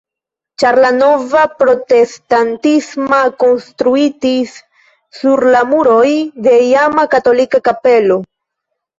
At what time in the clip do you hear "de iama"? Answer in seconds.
6.47-7.05